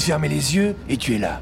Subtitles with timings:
[0.00, 1.40] de fermer les yeux et tu es là.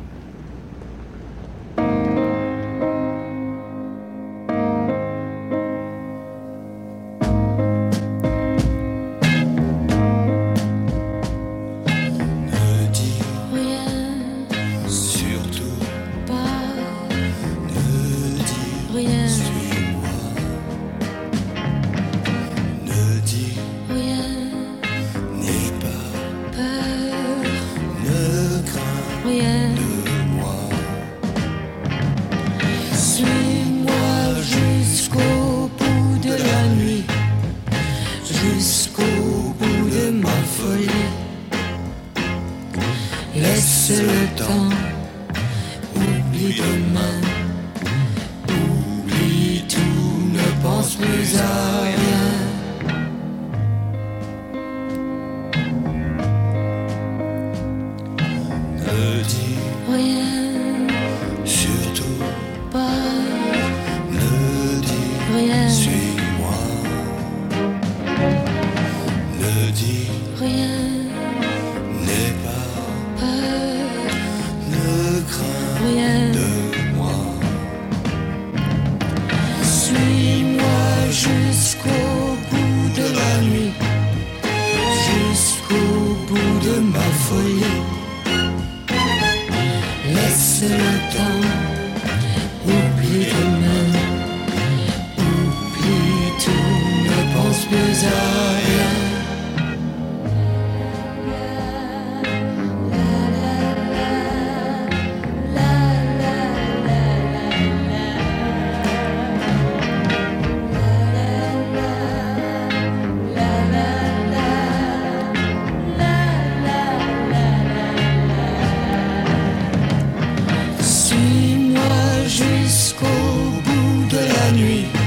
[124.59, 124.98] nuit.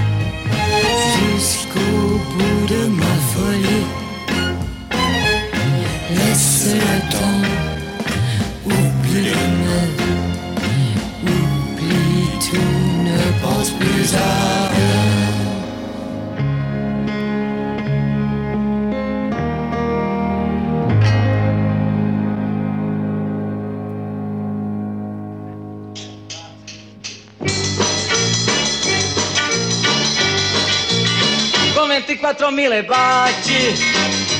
[32.51, 33.73] Mille baci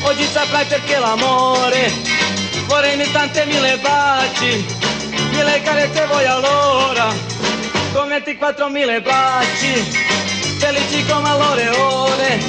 [0.04, 1.92] Oggi saprai perché l'amore
[2.68, 4.66] Vorrei tante mille baci
[5.32, 7.14] Mille carezze voi allora
[7.94, 9.74] Con 24 mille baci
[10.60, 12.40] Felici come all'ore ore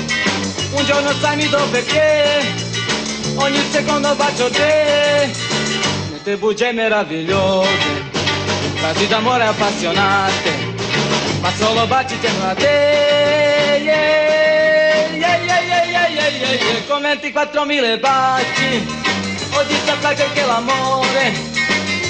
[0.72, 2.40] Un giorno sai mi do perché
[3.36, 5.30] Ogni secondo bacio te
[6.10, 8.10] Mette bugie meravigliose
[8.74, 10.70] Frasi d'amore appassionate
[11.42, 14.41] ma solo baci tengo a te, yeah,
[16.86, 18.86] con 24.000 baci.
[19.54, 21.32] Oggi saprai perché l'amore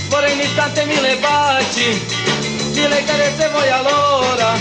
[0.08, 2.06] Vorrei in istante mille baci.
[2.74, 4.52] Mille carezze voi allora?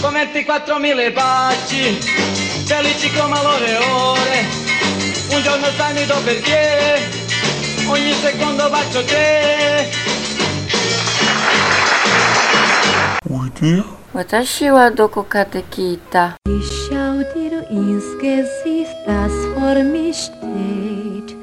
[0.00, 1.98] Con 24.000 baci.
[2.66, 4.46] Felici come all'ore ore.
[5.30, 7.24] Un giorno sai mi do perché
[7.88, 10.05] Ogni secondo bacio te
[13.60, 13.84] dir?
[14.12, 15.62] Watashi wa doko ka de.
[16.48, 21.36] Ich schau dir ins Gesicht, das vor mir steht.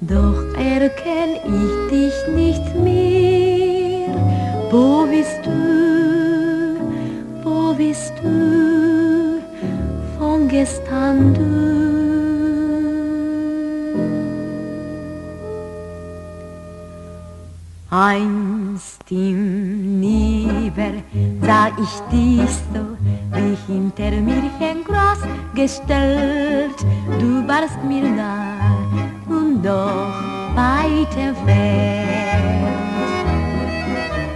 [0.00, 4.14] Doch erkenn ich dich nicht mehr.
[4.70, 5.58] Wo bist du?
[7.42, 9.40] Wo bist du?
[10.18, 11.94] Von gestern du.
[17.90, 19.83] Einst im
[21.78, 22.84] ich dich so
[23.32, 25.18] wie hinter mir ein Gras
[25.54, 26.78] gestellt.
[27.18, 28.76] Du warst mir nah
[29.28, 30.14] und doch
[30.54, 32.44] weit entfernt.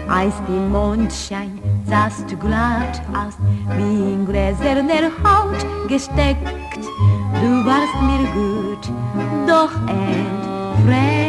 [0.09, 3.37] Als die Mondschein sahst du glatt aus,
[3.77, 6.49] wie in gläserner Haut gesteckt.
[7.41, 8.91] Du warst mir gut,
[9.47, 11.28] doch entfremd.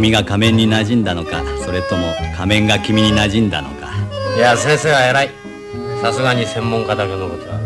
[0.00, 3.90] 君が仮面に馴染んだのかそれとも仮面が君に馴染んだのか。
[4.34, 5.30] いや先生は偉い。
[6.00, 7.60] さすがに専門家だけのことは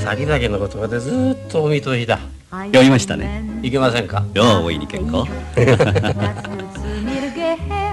[0.00, 2.20] 先々の言葉でずっとお見通しだ。
[2.66, 3.42] 読みましたね。
[3.64, 4.24] いけませんか？
[4.32, 5.26] よう大いに結構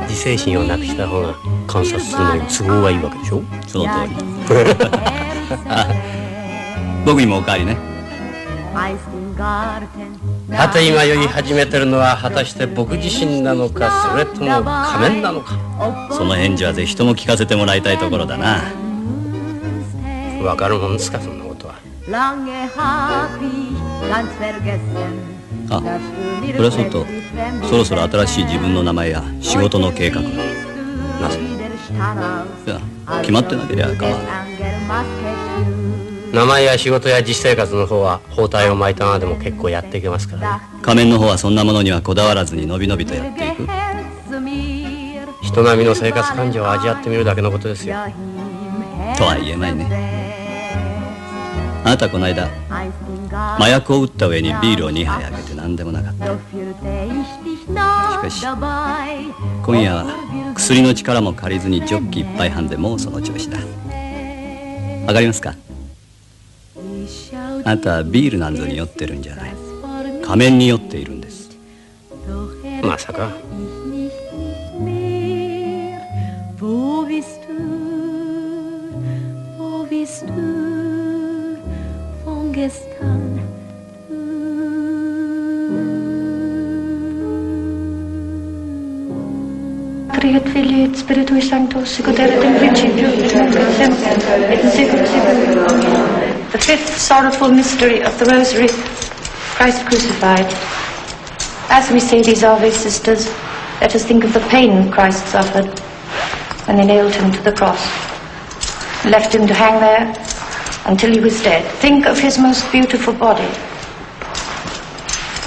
[0.08, 1.34] 自制心をなくした方が
[1.66, 3.42] 観察するのに都合がいいわけでしょ？
[3.66, 4.14] その通り。
[7.08, 7.76] 僕にもおかわりね
[10.52, 15.58] さて今より始めてるのは果たして僕自身なのかそれとも仮面なのか。
[16.12, 18.64] その返事はぜひとも聞かせてもらいたいところだな。
[20.44, 21.76] わかるもんですかそんなことは。
[25.72, 25.84] あ
[26.42, 27.06] それはそうと
[27.68, 30.22] そろそろ新しい自分の名前や仕事の計画。
[30.22, 31.40] がなぜ？
[32.66, 32.80] いや
[33.22, 34.58] 決まってなければ構わない
[36.34, 40.64] 名前や仕事や実生活の方は包帯を巻いたままでも結構やっていけますからね。
[40.82, 43.68] 仮面の方はそんなものにはこだわらずにのびのびとやっていく。
[45.42, 47.96] 人並みの生活感情を味わってみるだけのことですよ。
[49.18, 49.88] とは言えないね。
[51.84, 52.48] あなたこの間
[53.58, 56.26] 麻薬を打った上にビールを2杯あげて何でもなかった。
[56.28, 56.32] し
[58.22, 58.46] かし
[59.64, 60.06] 今夜は
[60.56, 63.58] 薬の力も借りずにジョッキ一杯半でもうその調子だ。
[65.08, 65.56] わかりますか？
[67.70, 69.54] あなたはビールなんぞに酔ってるんじゃない
[70.24, 71.52] 仮面に酔っているんです
[72.82, 73.32] まさか
[90.54, 95.06] Filii et Spiritui Sanctus, sicut erat in principio, et nunc et semper, et in saecula
[95.06, 96.19] saeculorum.
[96.52, 98.70] The fifth sorrowful mystery of the Rosary,
[99.54, 100.48] Christ crucified.
[101.70, 103.28] As we say these Ave sisters,
[103.82, 105.68] let us think of the pain Christ suffered
[106.66, 107.80] when they nailed him to the cross,
[109.06, 110.12] left him to hang there
[110.88, 111.64] until he was dead.
[111.74, 113.48] Think of his most beautiful body,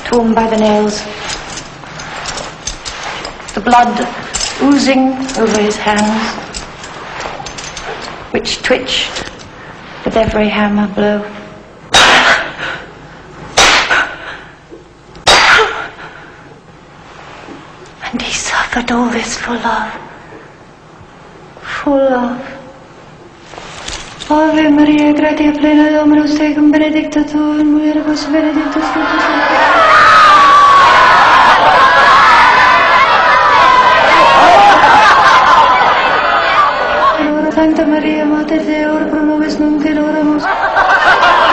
[0.06, 1.02] torn by the nails,
[3.54, 4.06] the blood
[4.62, 6.22] oozing over his hands,
[8.32, 9.31] which twitched
[10.12, 11.22] with every hammer blow.
[18.04, 19.92] And he suffered all this for love.
[21.62, 22.58] For love.
[24.30, 29.91] Ave Maria, gratia plena Dominus tecum, benedicta tu in mulieribus, benedictus fructus
[37.54, 40.42] Santa María, Mater de Or, promoves nunc que oramos.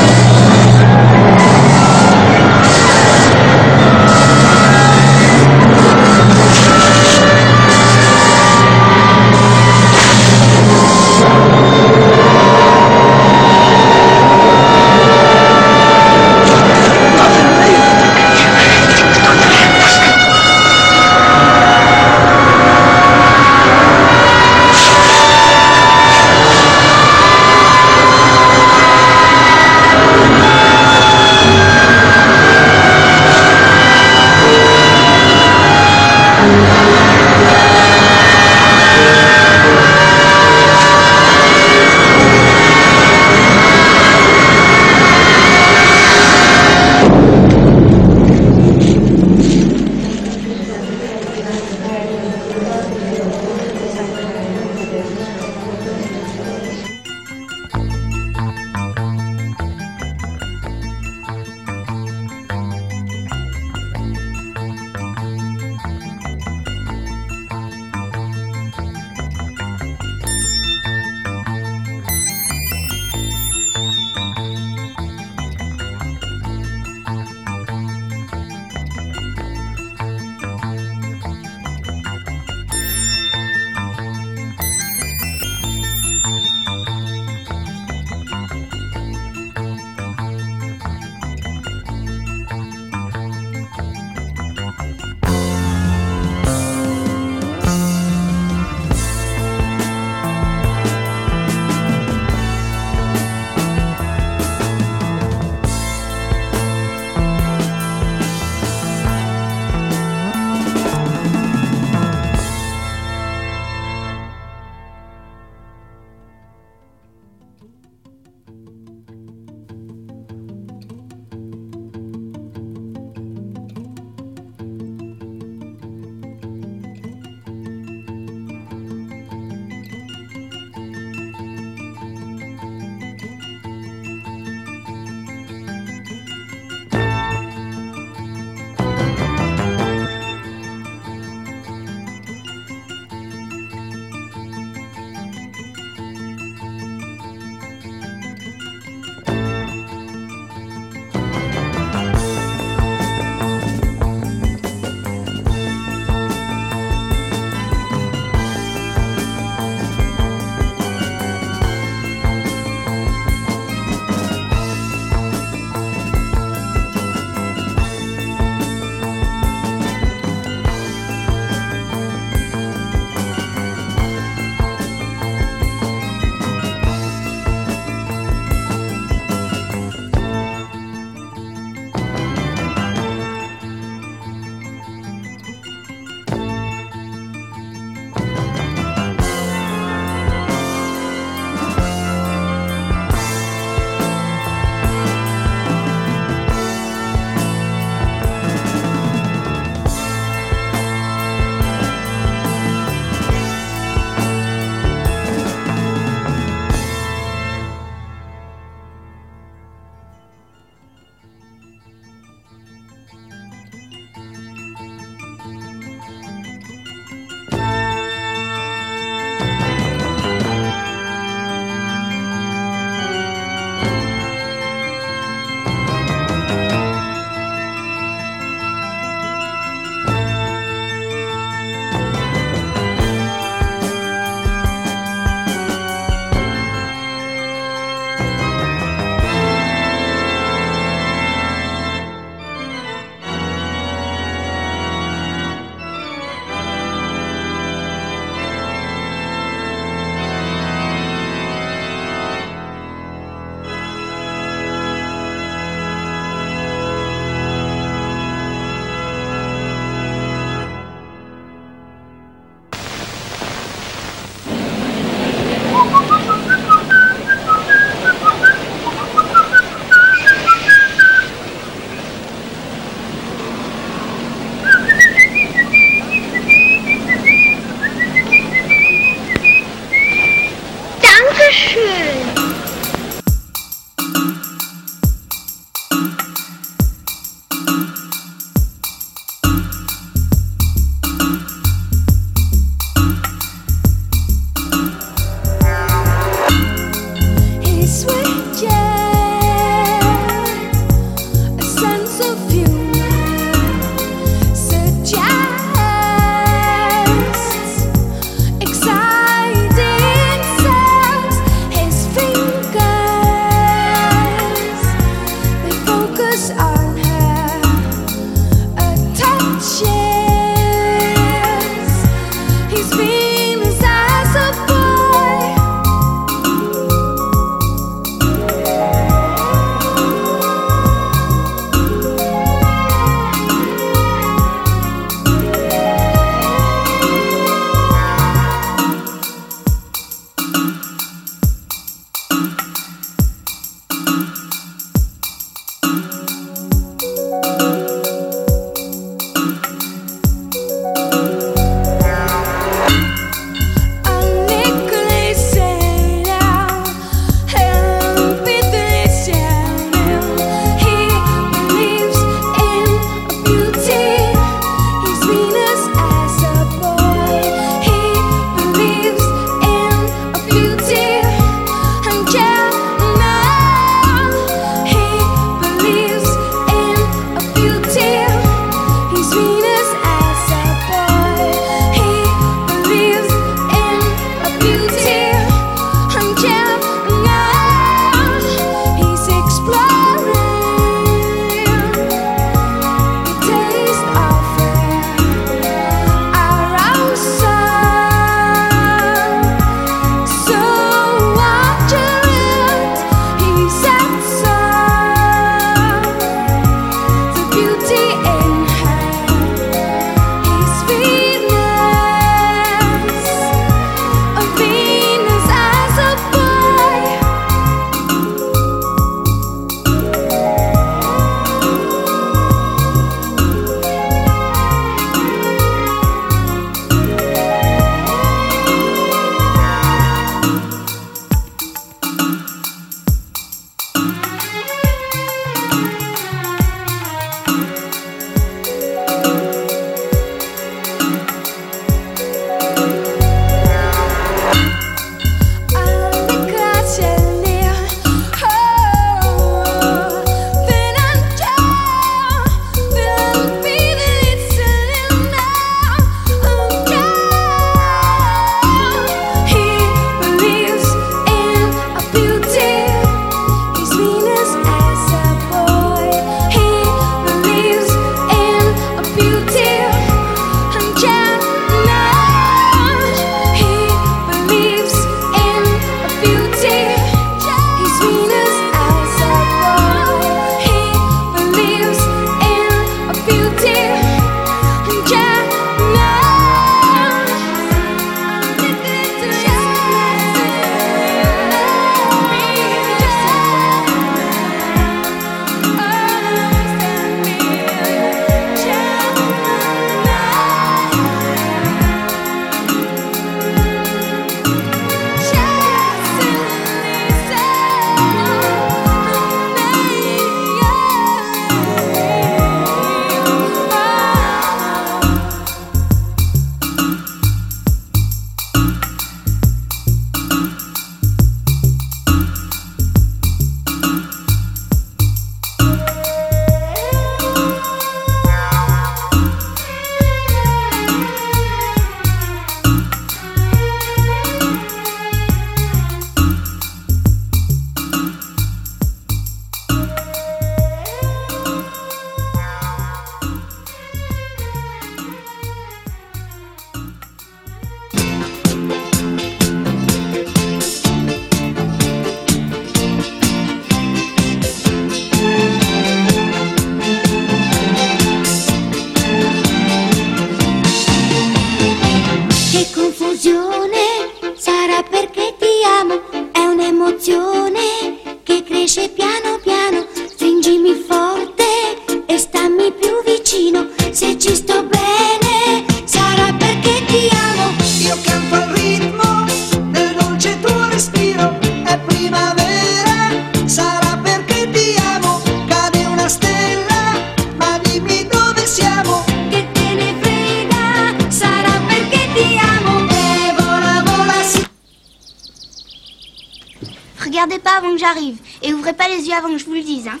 [599.20, 600.00] avant que je vous le dise, hein.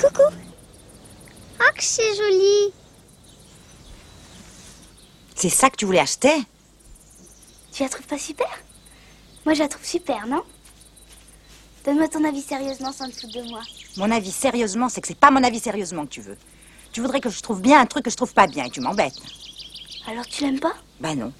[0.00, 0.22] Coucou.
[1.58, 2.72] Ah, que c'est joli.
[5.34, 6.34] C'est ça que tu voulais acheter?
[7.72, 8.48] Tu la trouves pas super?
[9.44, 10.42] Moi, je la trouve super, non?
[11.84, 13.62] Donne-moi ton avis sérieusement sans te foutre de moi.
[13.96, 16.38] Mon avis sérieusement, c'est que c'est pas mon avis sérieusement que tu veux.
[16.92, 18.80] Tu voudrais que je trouve bien un truc que je trouve pas bien et tu
[18.80, 19.20] m'embêtes.
[20.08, 20.74] Alors tu l'aimes pas?
[21.00, 21.32] Bah non.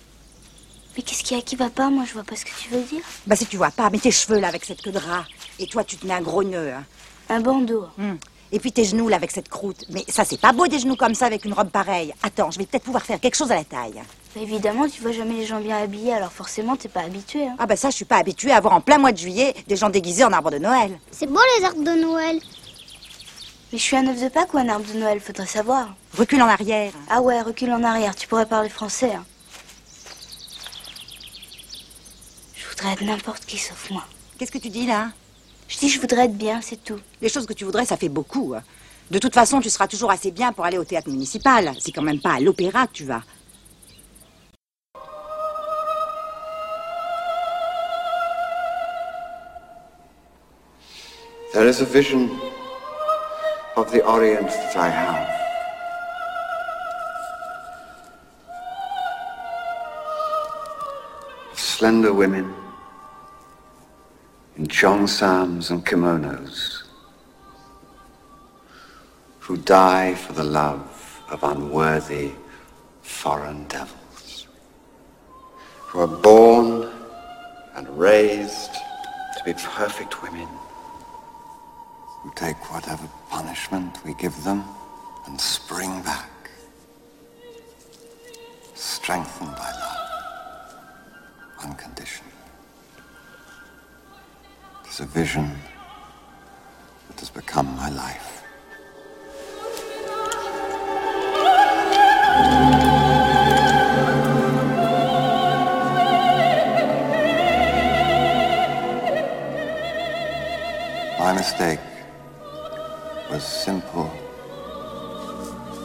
[0.96, 2.68] Mais qu'est-ce qu'il y a qui va pas Moi, je vois pas ce que tu
[2.70, 3.02] veux dire.
[3.26, 5.24] Bah si tu vois pas, mais tes cheveux là avec cette queue de rat.
[5.58, 6.72] Et toi, tu te mets un gros nœud.
[6.72, 6.84] hein.
[7.28, 7.86] Un bandeau.
[7.98, 8.18] Hum.
[8.52, 9.84] Et puis tes genoux là avec cette croûte.
[9.90, 12.14] Mais ça, c'est pas beau des genoux comme ça avec une robe pareille.
[12.22, 14.00] Attends, je vais peut-être pouvoir faire quelque chose à la taille.
[14.36, 17.46] Mais évidemment, tu vois jamais les gens bien habillés, alors forcément, t'es pas habitué.
[17.48, 17.56] Hein.
[17.58, 19.76] Ah bah ça, je suis pas habituée à voir en plein mois de juillet des
[19.76, 20.96] gens déguisés en arbre de Noël.
[21.10, 22.40] C'est beau les arbres de Noël.
[23.72, 25.88] Mais je suis un œuf de Pâques ou un arbre de Noël, faudrait savoir.
[26.16, 26.92] Recule en arrière.
[27.10, 29.12] Ah ouais, recule en arrière, tu pourrais parler français.
[29.14, 29.24] hein.
[32.54, 34.04] Je voudrais être n'importe qui sauf moi.
[34.38, 35.10] Qu'est-ce que tu dis là?
[35.68, 37.00] Je dis je voudrais être bien, c'est tout.
[37.22, 38.54] Les choses que tu voudrais, ça fait beaucoup.
[38.54, 38.62] hein.
[39.10, 41.72] De toute façon, tu seras toujours assez bien pour aller au théâtre municipal.
[41.80, 43.22] C'est quand même pas à l'opéra que tu vas.
[51.52, 52.28] There is a vision
[53.76, 55.26] of the Orient that I have.
[61.54, 62.52] Slender women
[64.56, 66.82] in cheongsams and kimonos
[69.38, 72.32] who die for the love of unworthy
[73.02, 74.46] foreign devils,
[75.82, 76.90] who are born
[77.74, 78.72] and raised
[79.36, 80.48] to be perfect women
[82.22, 84.64] who take whatever punishment we give them
[85.26, 86.50] and spring back,
[88.74, 89.75] strengthened by
[94.96, 95.50] It is a vision
[97.08, 98.42] that has become my life.
[111.18, 111.80] My mistake
[113.30, 114.10] was simple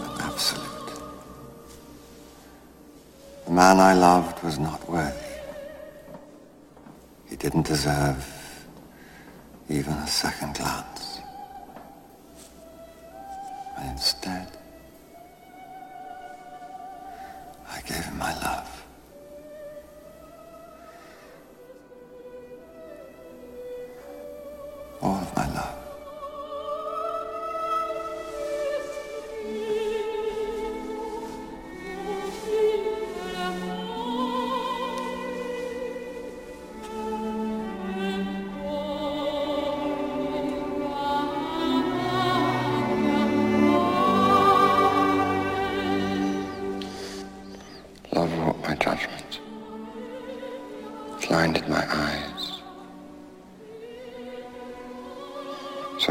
[0.05, 0.93] and absolute.
[3.43, 5.17] The man I loved was not worthy.
[7.29, 8.40] He didn't deserve
[9.71, 10.90] even a second glance.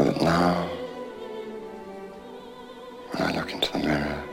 [0.01, 0.67] So that now,
[3.11, 4.23] when I look into the mirror,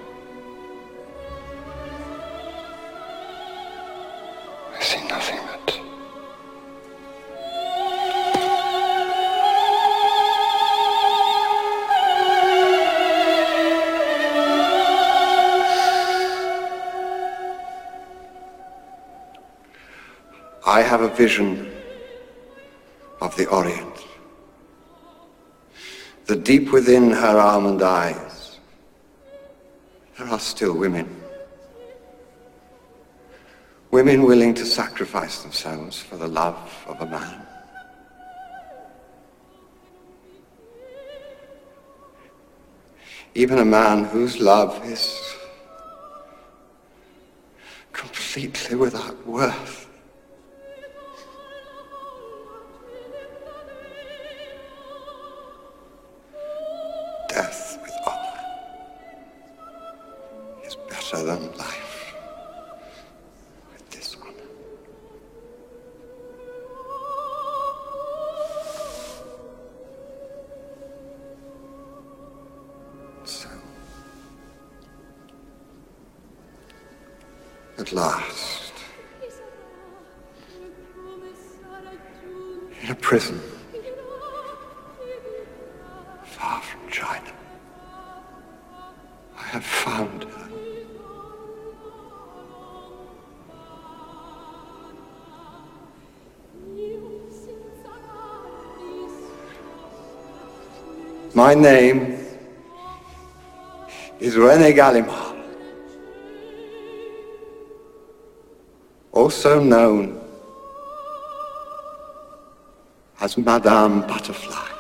[4.75, 5.81] I see nothing but
[20.67, 21.78] I have a vision
[26.49, 28.59] deep within her almond eyes,
[30.17, 31.07] there are still women.
[33.91, 37.47] Women willing to sacrifice themselves for the love of a man.
[43.35, 45.37] Even a man whose love is
[47.93, 49.88] completely without worth.
[61.17, 62.15] Than life
[63.73, 64.27] with dishonor.
[73.25, 73.49] So,
[77.79, 78.73] at last,
[82.83, 83.41] in a prison
[101.49, 102.13] My name
[104.21, 105.35] is René Gallimard,
[109.13, 110.21] also known
[113.19, 114.78] as Madame Butterfly.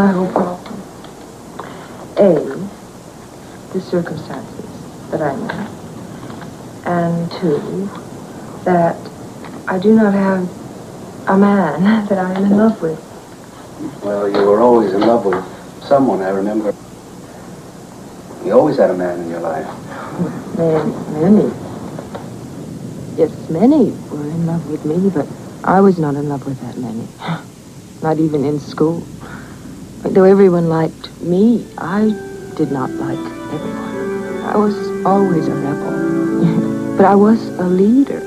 [0.00, 0.80] My whole problem.
[2.16, 2.32] A,
[3.74, 4.64] the circumstances
[5.10, 5.66] that I'm in,
[6.86, 7.90] and two,
[8.64, 8.96] that
[9.68, 10.48] I do not have
[11.28, 12.98] a man that I am in love with.
[14.02, 15.44] Well, you were always in love with
[15.84, 16.74] someone, I remember.
[18.46, 19.68] You always had a man in your life.
[20.56, 21.52] Many, many.
[23.18, 25.26] Yes, many were in love with me, but
[25.62, 27.06] I was not in love with that many.
[28.02, 29.06] Not even in school.
[30.02, 32.08] But though everyone liked me, I
[32.56, 33.18] did not like
[33.52, 34.44] everyone.
[34.44, 34.74] I was
[35.04, 36.94] always a rebel.
[36.96, 38.20] but I was a leader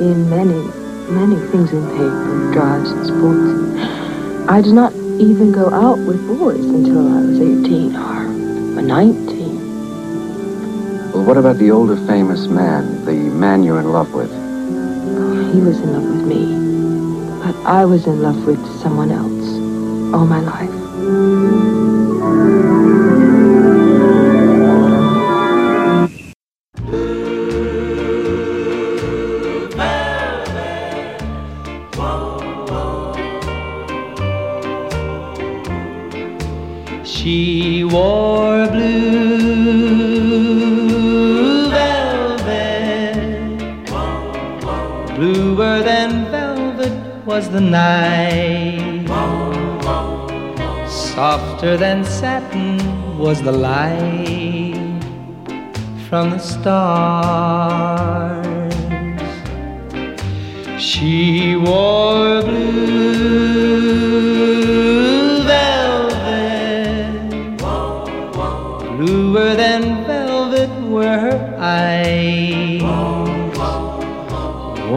[0.00, 0.62] in many,
[1.10, 3.50] many things in paper, drives, and sports.
[4.48, 8.24] I did not even go out with boys until I was 18 or
[8.82, 11.12] 19.
[11.12, 14.30] Well, what about the older famous man, the man you're in love with?
[14.32, 16.54] Oh, he was in love with me.
[17.44, 19.58] But I was in love with someone else
[20.14, 20.79] all my life.
[45.32, 49.06] Bluer than velvet was the night.
[50.88, 52.78] Softer than satin
[53.16, 55.04] was the light
[56.08, 57.14] from the stars.
[60.82, 63.40] She wore blue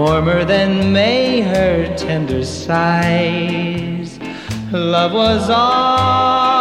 [0.06, 4.20] Warmer than May her tender sighs.
[4.70, 6.53] Love was ours.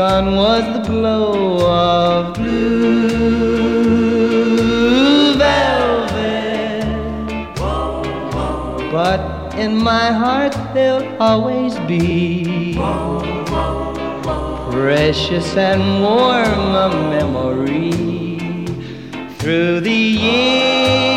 [0.00, 3.20] Gone was the glow of blue
[5.36, 6.86] velvet.
[8.90, 9.20] But
[9.58, 12.76] in my heart, there'll always be
[14.72, 17.92] precious and warm a memory
[19.38, 21.09] through the years,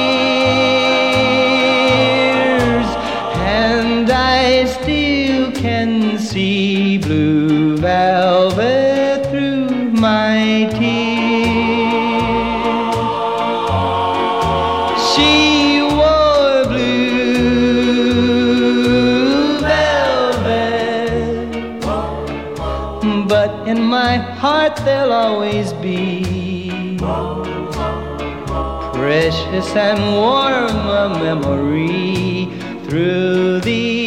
[25.24, 26.97] always be.
[28.93, 32.49] Precious and warm a memory
[32.86, 34.03] through the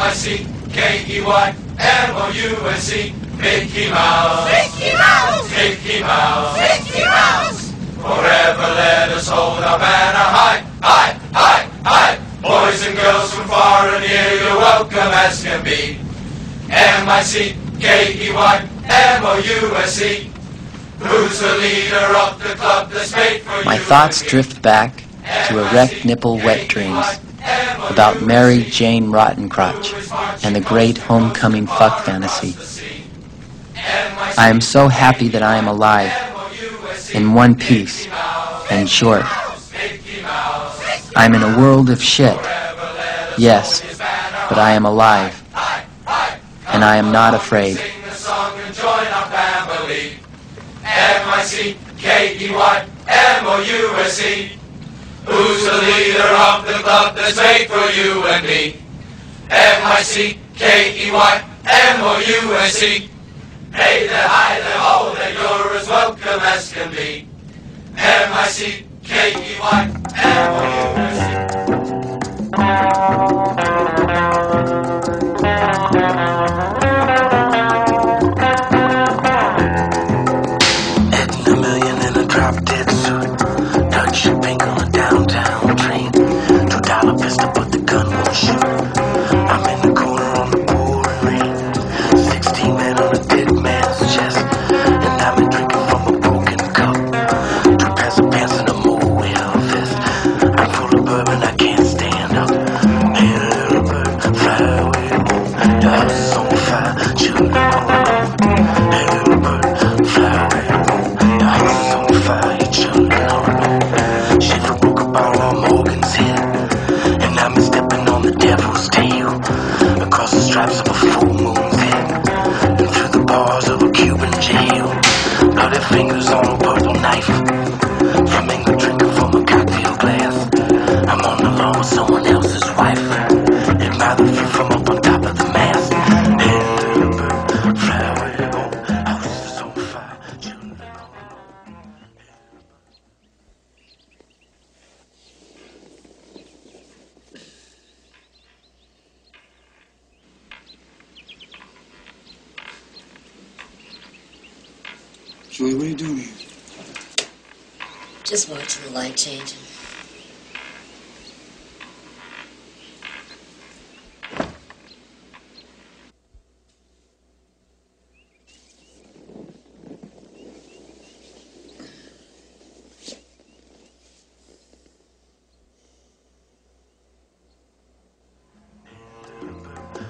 [0.00, 3.14] M-I-C-K-E-Y, M-O-U-S-E.
[3.36, 4.48] Mickey Mouse.
[4.48, 5.50] Mickey Mouse.
[5.50, 6.56] Mickey Mouse.
[6.56, 7.70] Mickey Mouse.
[8.00, 12.16] Forever let us hold our banner high, high, high, high.
[12.40, 15.98] Boys and girls from far and near, you're welcome as can be.
[16.70, 20.30] M-I-C-K-E-Y, M-O-U-S-E.
[21.00, 23.80] Who's the leader of the club that's made for My you?
[23.82, 25.04] thoughts drift back
[25.48, 27.20] to erect nipple wet dreams
[27.90, 32.54] about Mary Jane Rottencrotch and the great homecoming fuck fantasy.
[34.38, 36.12] I am so happy that I am alive,
[37.14, 38.06] in one piece
[38.70, 39.24] and short.
[41.16, 42.38] I'm in a world of shit,
[43.36, 43.82] yes,
[44.48, 45.34] but I am alive,
[46.68, 47.78] and I am not afraid.
[54.10, 54.59] Sing
[55.30, 58.76] Who's the leader of the club that's made for you and me?
[59.48, 63.08] M-I-C-K-E-Y, M-O-U-S-E.
[63.72, 67.28] Hey there, hi there, ho there, you're as welcome as can be.
[67.96, 69.80] M-I-C-K-E-Y,
[70.16, 70.79] M-O-U-S-E.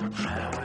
[0.01, 0.64] Heaven, flower,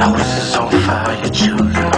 [0.00, 1.93] houses on fire, children.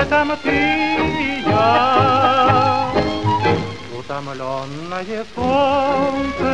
[0.00, 2.90] летом ты и я.
[3.98, 6.50] Утомленное солнце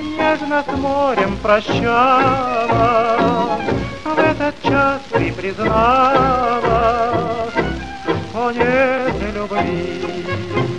[0.00, 3.18] нежно с морем прощала,
[4.04, 7.10] В этот час ты признала,
[8.30, 10.77] что нет любви.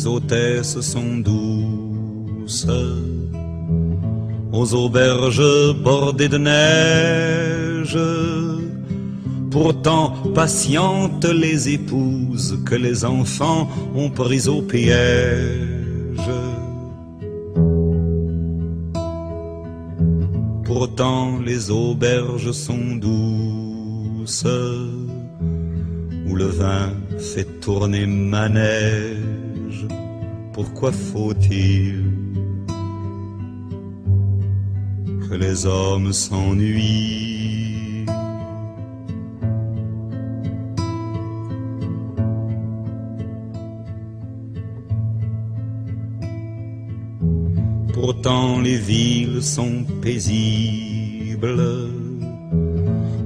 [0.00, 2.66] Les hôtesses sont douces
[4.50, 7.98] aux auberges bordées de neige.
[9.50, 16.30] Pourtant patientes les épouses que les enfants ont prises au piège.
[20.64, 24.46] Pourtant les auberges sont douces
[26.26, 26.88] où le vin
[27.18, 29.19] fait tourner manège.
[30.62, 32.04] Pourquoi faut-il
[35.26, 38.04] que les hommes s'ennuient
[47.94, 51.88] Pourtant les villes sont paisibles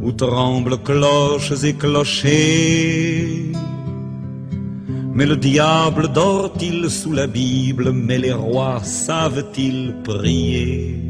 [0.05, 3.54] où tremblent cloches et clochers.
[5.17, 11.01] Mais le diable dort-il sous la Bible, mais les rois savent-ils prier?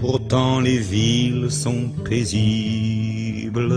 [0.00, 3.72] Pourtant les villes sont paisibles,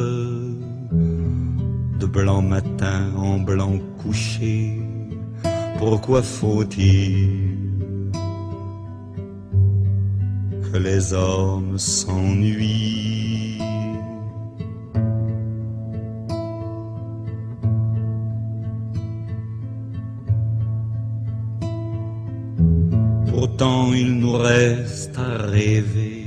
[2.00, 4.82] de blanc matin en blanc couché.
[5.78, 8.10] Pourquoi faut-il
[10.64, 13.55] que les hommes s'ennuient?
[23.58, 26.26] Pourtant il nous reste à rêver.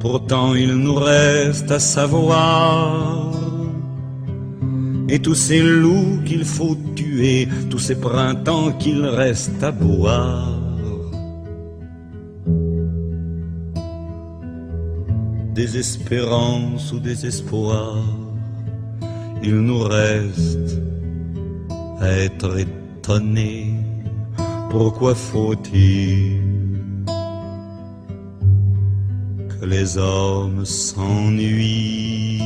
[0.00, 3.30] Pourtant il nous reste à savoir.
[5.10, 10.58] Et tous ces loups qu'il faut tuer, tous ces printemps qu'il reste à boire.
[15.54, 18.02] Désespérance ou désespoir,
[19.42, 20.80] il nous reste
[22.00, 23.65] à être étonnés.
[24.70, 26.40] Pourquoi faut-il
[29.48, 32.42] que les hommes s'ennuient?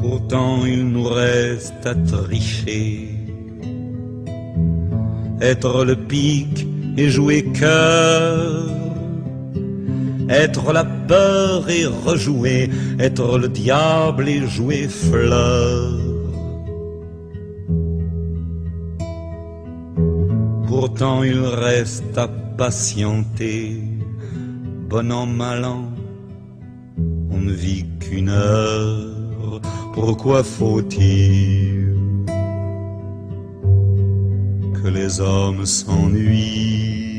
[0.00, 3.10] Pourtant il nous reste à tricher,
[5.40, 6.66] être le pic
[6.96, 8.66] et jouer cœur,
[10.30, 12.70] être la peur et rejouer,
[13.00, 15.98] être le diable et jouer fleur.
[20.68, 23.82] Pourtant il reste à patienter,
[24.88, 25.84] bon an, mal an,
[27.30, 29.60] on ne vit qu'une heure,
[29.94, 31.94] pourquoi faut-il
[34.80, 37.09] que les hommes s'ennuient?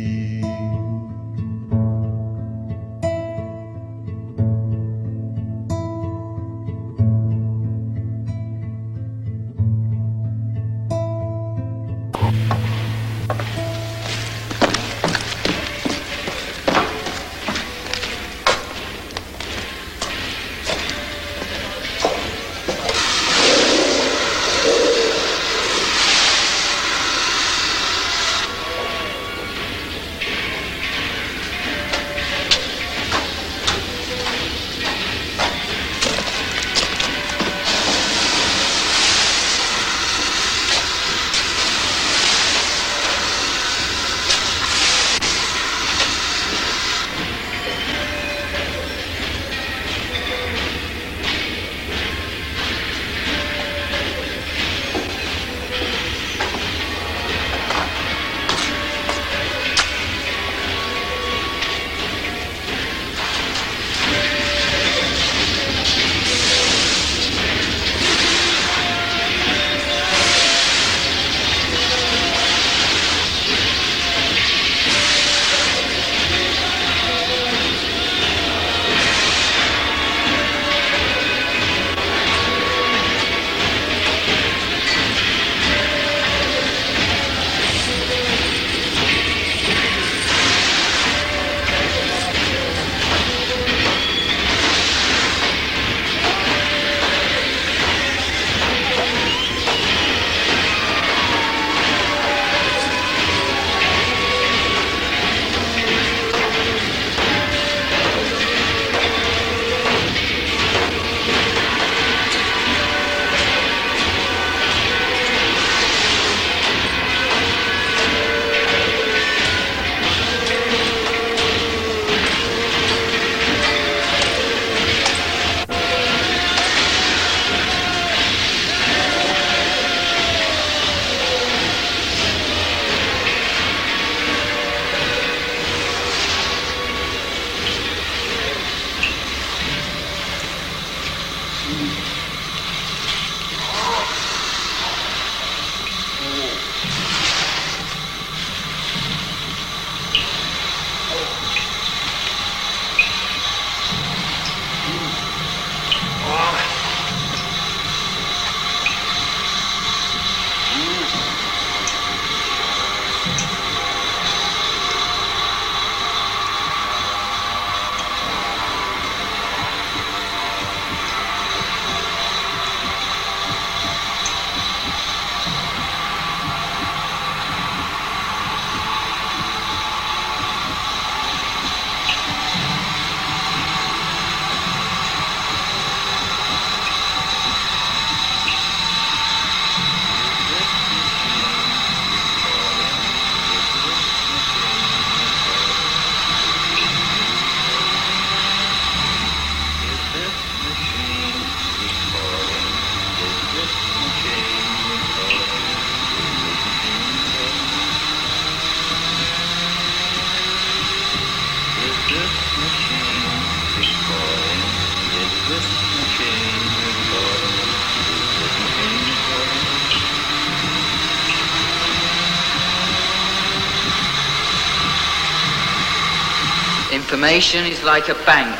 [227.42, 228.56] Information is like a bank.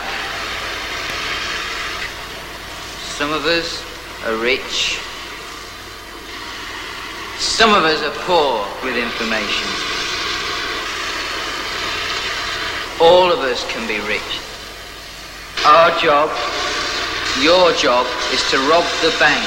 [3.14, 3.86] Some of us
[4.26, 4.98] are rich.
[7.38, 9.70] Some of us are poor with information.
[13.00, 14.42] All of us can be rich.
[15.64, 16.32] Our job,
[17.40, 19.46] your job, is to rob the bank.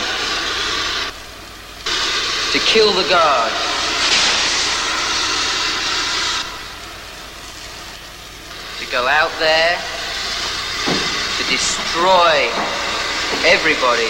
[2.53, 3.74] to kill the guard.
[8.95, 9.77] Go out there
[11.37, 12.47] to destroy
[13.45, 14.07] everybody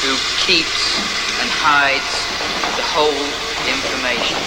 [0.00, 0.96] who keeps
[1.36, 2.16] and hides
[2.80, 3.28] the whole
[3.68, 4.40] information.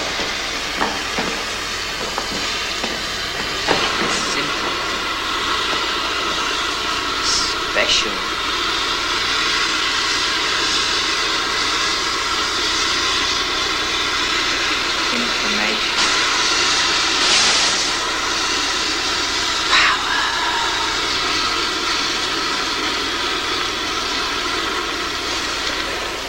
[4.34, 4.74] Simple.
[7.70, 8.12] Special.
[15.14, 16.08] Information.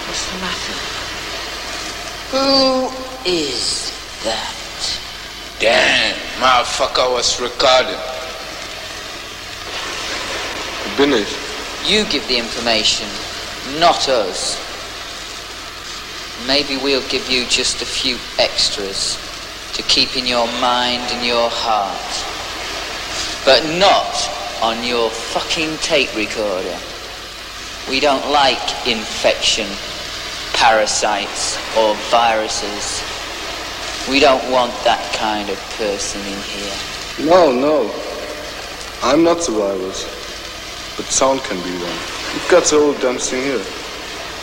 [0.08, 0.72] What's the matter?
[2.30, 2.90] Who
[3.24, 3.90] is
[4.22, 5.00] that?
[5.58, 7.96] Damn, motherfucker was recording.
[10.98, 11.24] Bin.
[11.86, 13.08] You give the information,
[13.80, 14.60] not us.
[16.46, 19.16] Maybe we'll give you just a few extras
[19.72, 22.12] to keep in your mind and your heart.
[23.46, 24.28] But not
[24.62, 26.78] on your fucking tape recorder.
[27.88, 29.66] We don't like infection,
[30.52, 33.02] parasites, or viruses.
[34.08, 37.28] We don't want that kind of person in here.
[37.28, 37.92] No, no.
[39.02, 40.04] I'm not the virus.
[40.96, 41.98] But sound can be one.
[42.32, 43.62] You've got the whole damn thing here.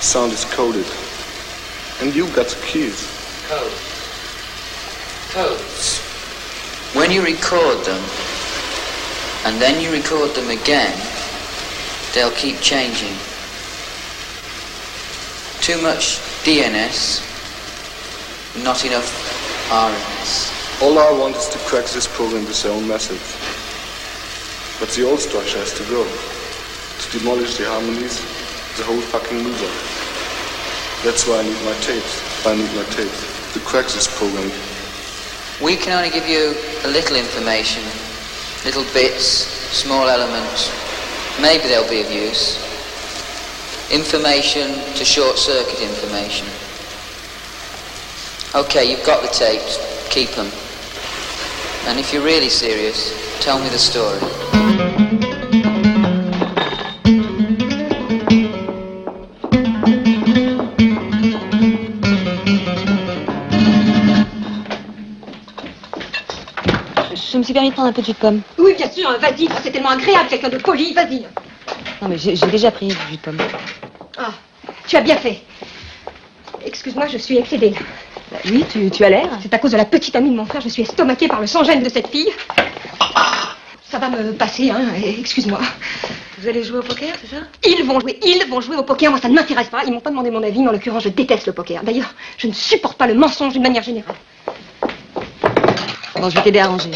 [0.01, 0.85] Sound is coded.
[2.01, 3.09] And you've got the keys.
[3.47, 3.95] Codes.
[5.31, 5.99] Codes.
[6.93, 8.03] When you record them,
[9.45, 10.95] and then you record them again,
[12.13, 13.15] they'll keep changing.
[15.61, 17.25] Too much DNS,
[18.63, 19.09] not enough
[19.73, 20.81] RNS.
[20.83, 23.25] All I want is to crack this program with their own message.
[24.79, 26.05] But the old structure has to go.
[26.05, 28.21] To demolish the harmonies,
[28.77, 29.73] the whole fucking loser.
[31.01, 32.21] That's why I need my tapes.
[32.45, 33.25] I need my tapes.
[33.53, 34.51] To crack this program.
[35.65, 36.53] We can only give you
[36.85, 37.81] a little information,
[38.65, 40.69] little bits, small elements.
[41.41, 42.64] Maybe they'll be of use.
[43.95, 46.45] Information to short circuit information.
[48.53, 49.79] Okay, you've got the tapes.
[50.09, 50.47] Keep them.
[51.87, 54.19] And if you're really serious, tell me the story.
[67.15, 68.41] Je me suis permis de prendre un peu de jus de pomme.
[68.57, 71.25] Oui, bien sûr, vas-y, c'est tellement agréable, quelqu'un de poli, vas-y.
[72.01, 73.37] Non, mais j'ai j'ai déjà pris du jus de pomme.
[74.17, 74.31] Ah,
[74.87, 75.41] tu as bien fait.
[76.65, 77.73] Excuse-moi, je suis excédée.
[78.31, 79.27] Bah oui, tu, tu as l'air.
[79.41, 81.47] C'est à cause de la petite amie de mon frère, je suis estomaquée par le
[81.47, 82.31] sans-gêne de cette fille.
[83.89, 84.81] Ça va me passer, hein,
[85.19, 85.59] excuse-moi.
[86.39, 87.43] Vous allez jouer au poker, c'est ça?
[87.65, 89.83] Ils vont jouer, ils vont jouer au poker, moi ça ne m'intéresse pas.
[89.85, 91.83] Ils m'ont pas demandé mon avis, mais en l'occurrence je déteste le poker.
[91.83, 94.15] D'ailleurs, je ne supporte pas le mensonge d'une manière générale.
[96.15, 96.91] Bon, je vais t'aider à ranger.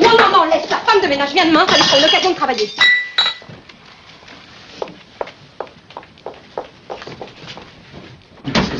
[0.00, 2.30] Non, non, non, laisse, la femme de ménage vient demain, ça lui fera une occasion
[2.30, 2.70] de travailler.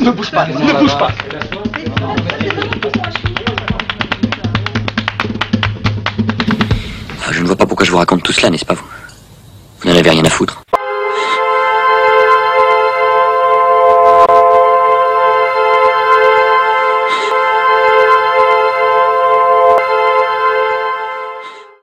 [0.05, 1.07] Ne bouge pas, ne bouge pas.
[7.25, 8.85] Ah, je ne vois pas pourquoi je vous raconte tout cela, n'est-ce pas vous?
[9.79, 10.61] Vous n'en avez rien à foutre.